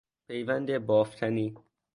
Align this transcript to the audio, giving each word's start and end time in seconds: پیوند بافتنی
پیوند 0.27 0.77
بافتنی 0.79 1.55